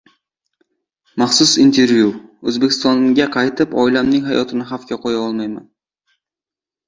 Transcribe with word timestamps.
Maxsus 1.23 1.51
intervyu: 1.65 2.07
“O‘zbekistonga 2.51 3.27
qaytib, 3.35 3.75
oilamning 3.83 4.25
hayotini 4.31 4.67
xavfga 4.73 4.97
qo‘ya 5.05 5.19
olmayman” 5.27 5.69